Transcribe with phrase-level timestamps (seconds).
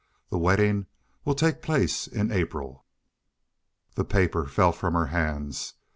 [0.31, 0.87] The wedding
[1.25, 2.85] will take place in April.
[3.93, 5.75] The paper fell from her hands.